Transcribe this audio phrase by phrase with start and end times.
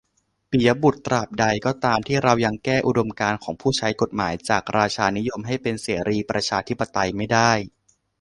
[0.51, 7.51] ปิยะบุตร: ตราบใดก็ตามที่เรายังแก้อุดมการณ์ของผู้ใช้กฎหมาย จากราชานิยม ให้เป็นเสรีประชาธิปไตยไม่ได้